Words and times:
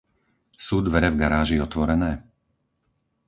Sú 0.65 0.75
dvere 0.87 1.07
v 1.13 1.19
garáži 1.21 1.57
otvorené? 1.67 2.11